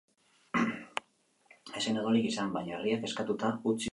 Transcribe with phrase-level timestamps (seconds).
[1.79, 3.89] Ez zen odolik izan, baina herria kezkatuta utzi zuen oso.